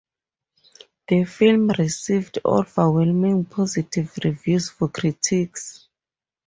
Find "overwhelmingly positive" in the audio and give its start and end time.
2.43-4.11